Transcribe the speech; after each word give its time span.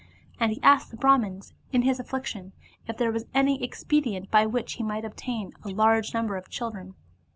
And 0.39 0.51
he 0.51 0.59
asked 0.63 0.89
the 0.89 0.97
Brahmans 0.97 1.53
in 1.71 1.83
his 1.83 1.99
affliction 1.99 2.53
if 2.87 2.97
there 2.97 3.11
was 3.11 3.27
any 3.35 3.63
expedient 3.63 4.31
by 4.31 4.47
which 4.47 4.73
he 4.73 4.83
might 4.83 5.05
obtain 5.05 5.53
a 5.63 5.69
large 5.69 6.11
number 6.11 6.37
of 6.37 6.49
children. 6.49 6.95